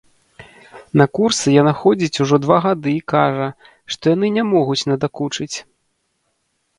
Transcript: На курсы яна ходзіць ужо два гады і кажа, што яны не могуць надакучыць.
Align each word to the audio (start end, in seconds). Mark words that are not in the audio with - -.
На 0.99 1.05
курсы 1.17 1.47
яна 1.61 1.73
ходзіць 1.81 2.21
ужо 2.25 2.35
два 2.45 2.57
гады 2.65 2.93
і 2.99 3.03
кажа, 3.13 3.47
што 3.97 4.03
яны 4.15 4.27
не 4.39 4.43
могуць 4.55 4.79
надакучыць. 4.93 5.57